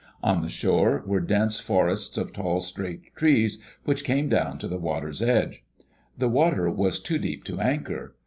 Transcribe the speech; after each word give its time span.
On 0.23 0.41
the 0.41 0.49
shore 0.49 1.03
were 1.05 1.19
dense 1.19 1.59
forests 1.59 2.17
of 2.17 2.33
tall 2.33 2.59
straight 2.59 3.15
trees 3.15 3.61
which 3.83 4.03
came 4.03 4.29
down 4.29 4.57
to 4.57 4.67
the 4.67 4.79
water's 4.79 5.21
edge. 5.21 5.63
The 6.17 6.27
water 6.27 6.71
was 6.71 6.99
too 6.99 7.19
deep 7.19 7.43
to 7.43 7.59
anchor. 7.59 8.15